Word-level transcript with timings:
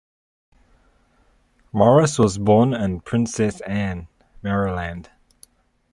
Morris 1.71 2.17
was 2.17 2.39
born 2.39 2.73
in 2.73 3.01
Princess 3.01 3.61
Anne, 3.67 4.07
Maryland. 4.41 5.11